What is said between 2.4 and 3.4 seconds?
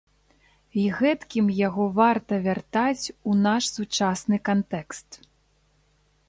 вяртаць у